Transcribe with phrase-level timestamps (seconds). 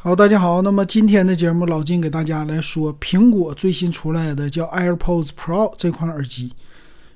[0.00, 0.62] 好，大家好。
[0.62, 6.52] 那么今天的节目，老金给大家来说苹果最新出来的叫 AirPods Pro 这款耳机。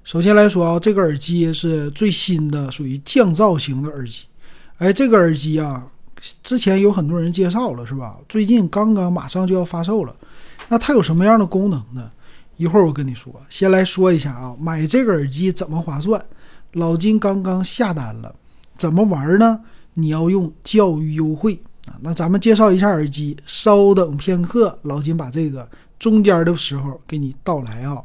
[0.03, 4.25] 首先来说啊，这个耳机是最新的，属于降噪型的耳机。
[4.79, 5.87] 哎，这个耳机啊，
[6.43, 8.17] 之前有很多人介绍了，是吧？
[8.29, 10.13] 最近刚刚马上就要发售了。
[10.69, 12.11] 那它有什么样的功能呢？
[12.57, 13.33] 一会儿我跟你说。
[13.49, 16.21] 先来说一下啊，买这个耳机怎么划算？
[16.73, 18.35] 老金刚刚下单了，
[18.77, 19.61] 怎么玩呢？
[19.95, 21.63] 你要用教育优惠。
[21.87, 23.37] 啊，那咱们介绍一下耳机。
[23.45, 28.03] 稍等片刻，老金把这个中间的时候给你道来啊。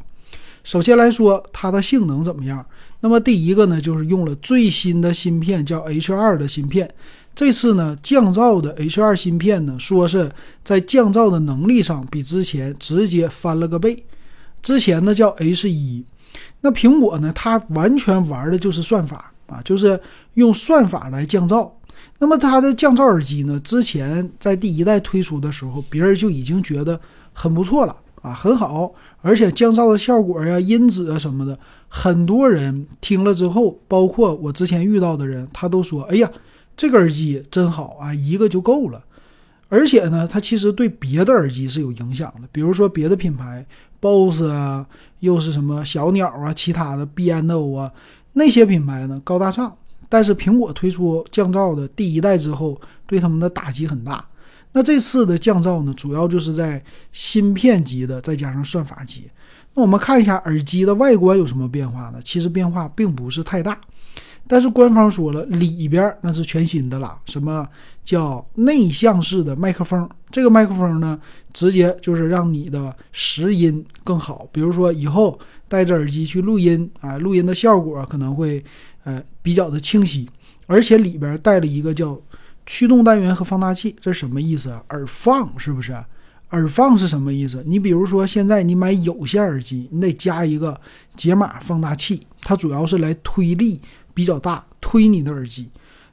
[0.64, 2.66] 首先来说，它的性能怎么样？
[3.00, 6.90] 那么第一个呢，就是用了最新的芯片，叫 H2 的芯片。
[7.36, 10.30] 这次呢，降噪的 H2 芯片呢，说是
[10.64, 14.04] 在降噪的能力上比之前直接翻了个倍。
[14.62, 16.04] 之前呢叫 H1。
[16.62, 19.98] 那苹果呢，它完全玩的就是算法啊，就是
[20.34, 21.70] 用算法来降噪。
[22.20, 23.60] 那么它的降噪耳机呢？
[23.60, 27.00] 之前在第一代推出的时候，别人就已经觉得
[27.34, 28.92] 很不错了啊，很好，
[29.22, 31.58] 而且降噪的效果呀、音质啊什么的，
[31.88, 36.30] 很多人听了之后，包括我之前遇到的人，他都说：“哎呀，
[36.76, 39.04] 这个耳机真好啊，一个就够了。”
[39.70, 43.66] 而且呢，它其实对别的耳机是有影响的，比如说别的品牌
[44.00, 44.86] ，BOSS 啊，
[45.20, 47.92] 又是什么小鸟啊，其他的 B&O 啊，
[48.32, 49.76] 那些品牌呢，高大上。
[50.10, 54.26] 但是苹果推出降噪的第一代之后，对他们的打击很大。
[54.74, 59.30] 那这次的降噪呢，主要就是在芯片级的，再加上算法级。
[59.74, 62.20] 那我们看一下耳机的外观有什么变化呢？
[62.24, 63.80] 其实变化并不是太大。
[64.48, 67.18] 但是官方说了，里边那是全新的了。
[67.26, 67.68] 什么
[68.06, 70.10] 叫内向式的麦克风？
[70.32, 71.20] 这个麦克风呢，
[71.52, 74.48] 直接就是让你的拾音更好。
[74.52, 75.38] 比如说以后
[75.68, 78.64] 戴着耳机去录音啊，录音的效果可能会
[79.04, 80.30] 呃比较的清晰。
[80.66, 82.20] 而且里边带了一个叫
[82.66, 84.70] 驱动单元和放大器，这是什么意思？
[84.90, 85.94] 耳放是不是？
[86.52, 87.62] 耳放是什么意思？
[87.66, 90.80] 你比如说现在你买有线耳机，你得加一个
[91.16, 93.82] 解码放大器，它主要是来推力。
[94.18, 95.70] 比较大，推你的耳机。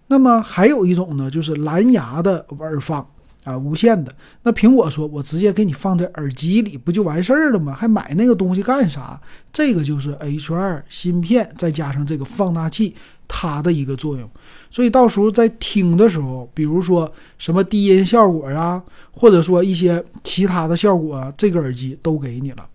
[0.09, 3.01] 那么还有一种呢，就是蓝牙的耳放
[3.45, 4.15] 啊，无线的。
[4.43, 7.73] 那苹果说，我直接给你放在耳机里，不就完事儿了吗？
[7.73, 9.19] 还买那个东西干啥？
[9.51, 12.95] 这个就是 H2 芯片再加上这个放大器，
[13.27, 14.29] 它的一个作用。
[14.71, 18.83] 所以到时候在听的时候，比如说什么低音效果呀，
[19.13, 22.69] 或者说一些其他的效果，这个耳机都给你了。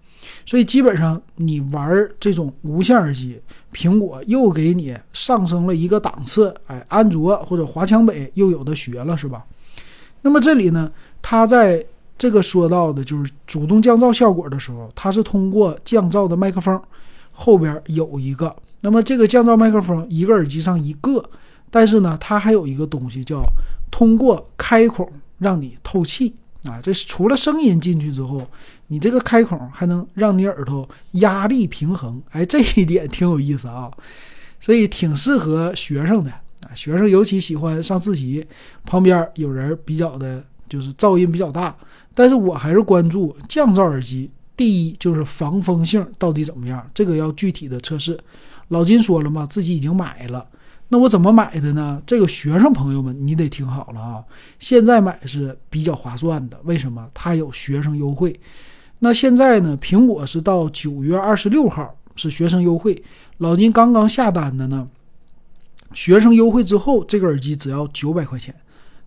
[0.46, 3.40] 所以基本上你玩这种无线耳机，
[3.74, 6.54] 苹果又给你上升了一个档次。
[6.68, 9.46] 哎，安卓或者华强北又有的学了，是吧？
[10.22, 10.92] 那么这里呢，
[11.22, 11.86] 它在
[12.18, 16.82] 这个说到的就是主动降噪效果的时候，它是通过降噪的麦克风
[17.32, 18.54] 后边有一个。
[18.82, 21.24] 那么这个降噪麦克风一个耳机上一个，
[21.70, 23.44] 但是呢，它还有一个东西叫
[23.92, 26.36] 通过开孔让你透气。
[26.66, 28.46] 啊，这是除了声音进去之后，
[28.88, 33.90] 你这个开孔还能让你耳朵压力平衡，哎，这一点挺有意思啊，
[34.60, 36.76] 所以挺适合学生的啊。
[36.76, 38.46] 学生尤其喜欢上自习，
[38.86, 41.74] 旁边有人比较的，就是噪音比较大。
[42.14, 48.20] 但是我还是关注降噪耳机，第一就是防风性到底怎么样，这个要具体的测试。
[48.68, 50.46] 老金说了嘛，自己已经买了。
[50.92, 52.02] 那我怎么买的呢？
[52.04, 54.24] 这个学生朋友们，你得听好了啊！
[54.58, 57.08] 现在买是比较划算的，为什么？
[57.14, 58.38] 它有学生优惠。
[58.98, 59.78] 那现在呢？
[59.80, 63.02] 苹果是到九月二十六号是学生优惠，
[63.38, 64.88] 老金刚刚下单的呢。
[65.94, 68.54] 学生优惠之后，这个耳机只要九百块钱，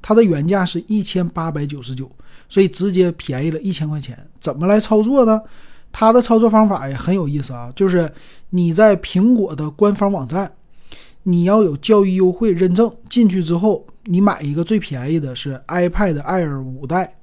[0.00, 2.09] 它的原价是一千八百九十九，
[2.49, 4.16] 所以直接便宜了一千块钱。
[4.41, 5.43] 怎么来操作呢？
[5.91, 8.10] 它的操作方法也很有意思啊，就是
[8.50, 10.49] 你在苹果的官方网站。
[11.25, 17.16] 你要有教育优惠认证进去之后，你买一个最便宜的是 iPad Air 五代，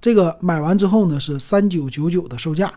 [0.00, 2.72] 这个买完之后呢是三九九九的售价，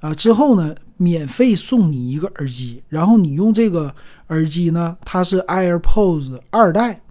[0.00, 3.94] 啊，之后呢免费送你一个耳机，然后你用这个
[4.28, 7.02] 耳机呢，它是 AirPods 二代，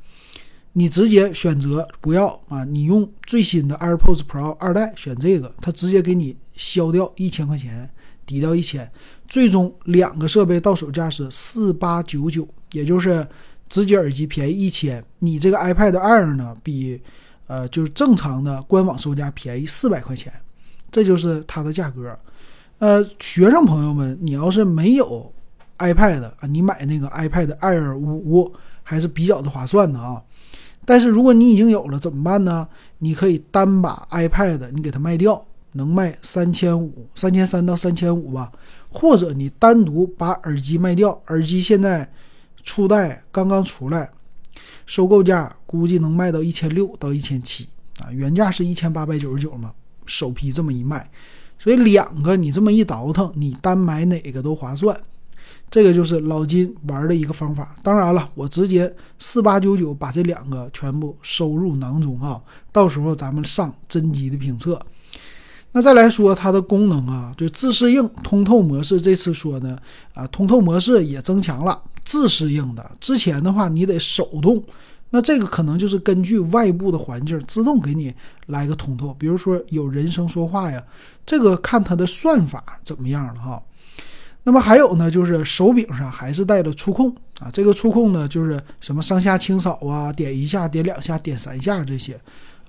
[0.72, 7.90] 你直接选择不要啊，你用最新的 AirPods Pro 二代选这个，它直接给你消掉一千块钱，
[8.26, 8.90] 抵掉一千，
[9.28, 12.47] 最终两个设备到手价是四八九九。
[12.72, 13.28] 也就是
[13.70, 17.00] 直接耳机便宜一千，你这个 iPad Air 呢，比
[17.46, 20.34] 呃就是正常的官网售价便宜四百块钱，
[20.91, 22.17] 这就是它的价格。
[22.79, 25.32] 呃，学生朋友们，你要是没有
[25.78, 28.52] iPad 啊，你买那个 iPad Air 五
[28.82, 30.20] 还是比较的划算的啊。
[30.84, 32.67] 但是如果你已经有了怎么办呢？
[32.97, 38.52] 你可以单把 iPad 你给它卖掉，能卖三千五、三千三到三千五吧，
[38.90, 42.09] 或者你单独把耳机卖掉，耳机现在。
[42.66, 44.09] 初代刚刚出来，
[44.85, 47.67] 收购价估计能卖到一千六到一千七
[47.99, 49.73] 啊，原价是一千八百九十九嘛，
[50.05, 51.11] 首批这么一卖，
[51.59, 54.97] 所以两个你这么一倒腾，你单买哪个都划算。
[55.69, 57.76] 这个就是老金玩的一个方法。
[57.84, 62.41] 当然了，我直接四八九九把这两个全部收入囊中啊，
[62.72, 64.81] 到时候咱们上真机的评测。
[65.75, 69.78] 那再来说它的功能啊，就自适应通透模式，这次说呢
[70.14, 72.91] 啊，通透模式也增强了自适应的。
[72.99, 74.64] 之前的话你得手动，
[75.09, 78.14] 那这个可能就是根据外部的环境自动给你
[78.47, 79.14] 来个通透。
[79.17, 80.84] 比如说有人声说话呀，
[81.25, 83.61] 这个看它的算法怎么样了哈。
[84.43, 87.09] 那么还有呢，就是手柄上还是带着触控
[87.40, 92.19] 啊，这个触控呢，就是什么上下清扫啊，点一下、点两下、点三下这些，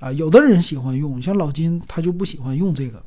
[0.05, 3.03] 啊，有的人喜欢用，像老金他就不喜欢用这个。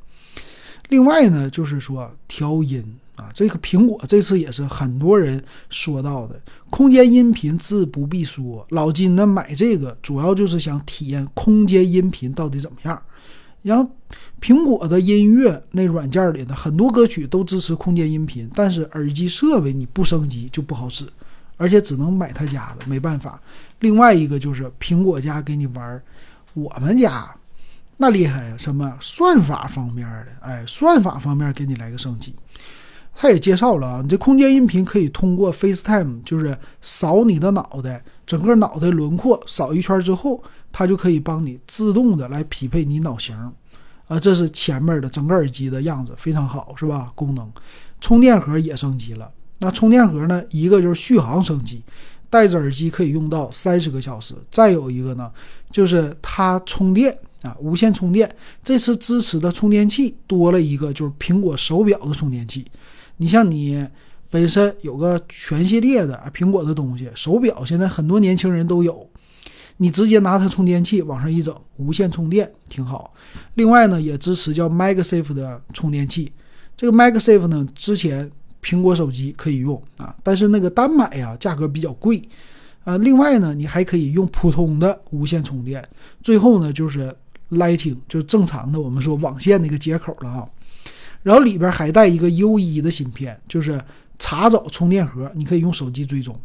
[0.89, 2.83] 另外呢，就是说调音
[3.15, 6.41] 啊，这个苹果这次也是很多人说到的，
[6.71, 13.00] 空间音频自不必说，老金呢买这个主要就是想体验空间音频到底怎么样。
[13.61, 13.91] 然后，
[14.41, 21.05] 苹果的音乐那软件里的很多歌曲都支持空间音频，但是耳机设备你不升级就不好使，
[21.57, 23.39] 而且只能买他家的，没办法。
[23.81, 26.01] 另外一个就是苹果家给你玩，
[26.57, 27.30] 我们家
[27.98, 32.36] 那厉害呀，什么算法方面的，哎，算法方面给你来个升级。
[33.13, 40.44] 他也介绍了啊，你这空间音频可以通过 FaceTime，就是扫你的脑袋，整个脑袋轮廓扫一圈之后。
[40.69, 43.36] 它就可以帮你自动的来匹配你脑型，
[44.07, 47.12] 啊，这是前面的整个耳机的样子，非常好，是吧？
[47.15, 47.51] 功能，
[48.00, 49.31] 充电盒也升级了。
[49.60, 50.44] 那充电盒呢？
[50.51, 51.81] 一个就是续航升级，
[52.29, 54.35] 戴着耳机可以用到三十个小时。
[54.51, 55.31] 再有一个呢，
[55.71, 58.29] 就是它充电啊，无线充电。
[58.63, 62.65] 这次支持的充电器多了一个，就是苹果手表的充电器。
[63.18, 63.88] 你像你
[64.29, 69.07] 本身有个全系列的啊苹果的东西，手表现在很多年轻人都有。
[69.79, 73.13] 你直接拿它充电器往上一整，无线充电挺好。
[73.53, 76.31] 另外呢，也支持叫 MagSafe 的充电器。
[76.75, 78.29] 这个 MagSafe 呢，之前
[78.67, 82.21] 苹果手机可以用啊，但是那个单买呀，价格比较贵
[82.83, 82.97] 啊。
[82.97, 85.87] 另外呢，你还可以用普通的无线充电。
[86.21, 87.15] 最后呢，就是
[87.51, 90.45] Lighting，就正常的我们说网线那个接口了啊。
[91.23, 93.81] 然后里边还带一个 U1 的芯片，就是。
[94.19, 96.35] 查找充电盒，你可以用手机追踪。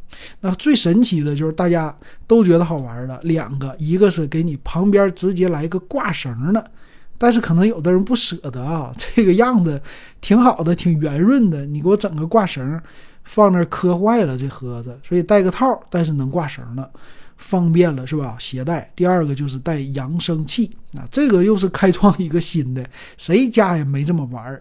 [0.42, 1.96] 那最神奇的就是大家
[2.26, 6.70] 都觉得好玩的两个，一个是给你旁边直接来个挂绳的，
[7.22, 9.80] 但是可能有的人不舍得啊， 这个样子
[10.20, 12.80] 挺好的，挺圆润的，你给我整个挂绳，
[13.22, 16.90] 放那磕坏了这盒子，所以带个套，但是能挂绳的，
[17.36, 18.34] 方便了是吧？
[18.40, 18.90] 携带。
[18.96, 22.84] 第二个就是带扬声器啊，这个又是开创一个新的，
[23.16, 24.60] 谁家也没这么玩儿。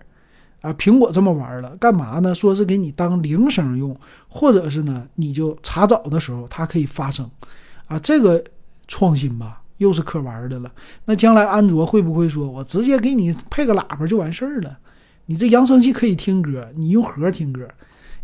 [0.62, 2.36] 啊，苹果这么玩了，干嘛呢？
[2.36, 7.28] 说是给你当铃声用，或者是呢，你就查找的时候它可以发声，
[7.88, 8.44] 啊，这个
[8.88, 10.72] 创新吧，又是可玩的了。
[11.06, 14.78] 那将来安卓会不会说我直接给你配个喇叭就完事儿了？
[15.26, 17.68] 你这扬声器可以听歌，你用盒听歌，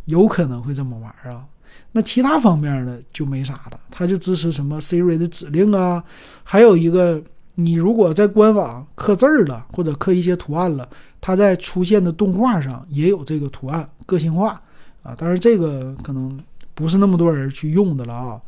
[0.05, 1.43] 有可能会这么玩啊？
[1.91, 6.03] 那其他方面呢就没啥了，它就支持什么 Siri 的指令啊，
[6.43, 7.21] 还有一个。
[7.59, 10.87] 你如果在官网刻字儿了，或者刻一些图案了，
[11.19, 14.61] 它在出现的动画上也有这个图案，个性化
[15.01, 15.15] 啊。
[15.17, 16.39] 但是这个可能
[16.75, 18.39] 不是那么多人去用的了啊。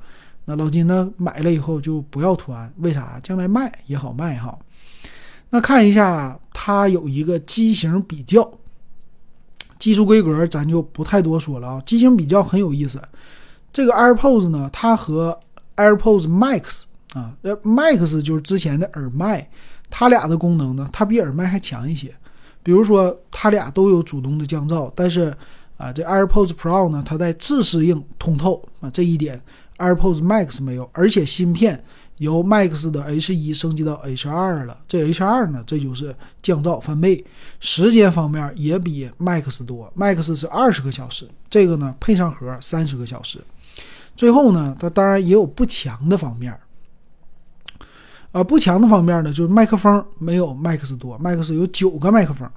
[0.50, 3.20] 那老金呢买了以后就不要图案，为啥？
[3.22, 4.58] 将来卖也好卖哈。
[5.52, 8.52] 那看一下它有一个机型比较，
[9.78, 11.84] 技术规格咱就不太多说了啊。
[11.86, 13.00] 机型比较很有意思，
[13.72, 15.40] 这个 AirPods 呢，它和
[15.76, 16.86] AirPods Max。
[17.14, 19.48] 啊，呃，Max 就是之前的耳麦，
[19.90, 22.12] 它俩的功能呢，它比耳麦还强一些。
[22.64, 25.32] 比如说，它俩都有主动的降噪，但是
[25.78, 29.42] 啊，这 AirPods Pro 呢，它在自适应通透啊，这一点
[29.80, 30.90] AirPods Max 没有。
[30.94, 31.84] 而且芯片
[32.18, 37.26] 由 Max 的 H1 升级到 H2 了，这 H2 呢，这就是降噪翻倍。
[37.60, 43.40] 时间方面也比 Max 多，Max 是二十个小时，这个呢配上盒三十个小时。
[44.16, 46.54] 最后呢，它当然也有不强的方面。
[48.32, 52.48] 啊，不强的方面呢，就是麦克风没有 Max 多，Max 有九个麦克风。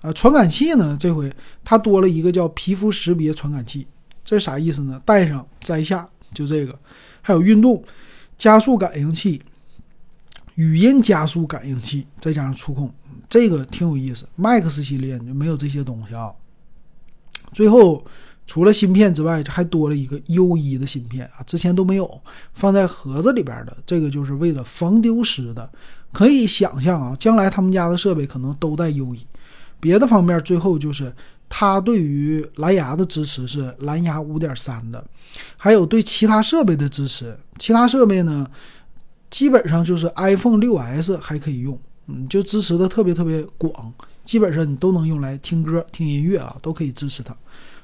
[0.00, 1.32] 啊，传感器呢，这回
[1.64, 3.84] 它多了一个叫皮肤识别传感器，
[4.24, 5.00] 这是啥意思呢？
[5.04, 6.08] 戴上摘下
[6.38, 6.78] 就这个，
[7.20, 7.82] 还有运动
[8.36, 9.42] 加速感应器、
[10.54, 12.92] 语音加速感应器，再加上触控，
[13.28, 14.28] 这个挺有意思。
[14.38, 16.32] Max 系列就没有这些东西啊。
[17.52, 18.04] 最后。
[18.50, 22.20] 除了芯片之外，还多了一个 U1 的芯片啊，之前都没有
[22.54, 23.76] 放在盒子里边的。
[23.84, 25.70] 这个就是为了防丢失的。
[26.14, 29.18] 可以想象啊，将来他们家的设备可能都带 U1。
[29.78, 31.14] 别的方面，最后就是
[31.48, 35.04] 它对于蓝牙的支持是蓝牙5.3的，
[35.56, 37.36] 还有对其他设备的支持。
[37.58, 38.46] 其他设备呢，
[39.30, 43.92] 基本上就是 iPhone 6s 还可以用，嗯，就支持的特别特别广，
[44.24, 47.34] 基本上你都能用来听歌、听音乐啊，都可以支持它。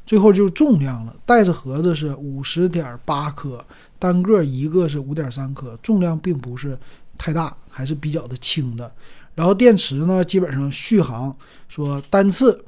[0.06, 3.64] 最后就是重量了，带着盒子是五十点八克，
[3.98, 6.78] 单个一个是五点三克，重量并不是
[7.16, 8.92] 太大，还是比较的轻的。
[9.34, 11.34] 然后电池呢，基本上续航
[11.68, 12.62] 说单次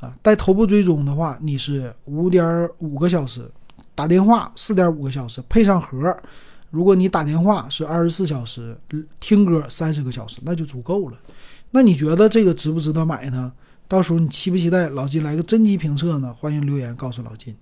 [0.00, 3.50] 啊带头部追踪的话，你是五点五个小时，
[3.94, 6.16] 打电话四点五个小时，配上盒，
[6.70, 8.76] 如果你打电话是二十四小时，
[9.20, 11.18] 听歌三十个小时，那就足够了。
[11.70, 13.52] 那你觉得这个值不值得买呢？
[13.86, 16.32] 到时候你期不期待老金来个真机评测呢？
[16.32, 17.54] 欢迎留言告诉老金。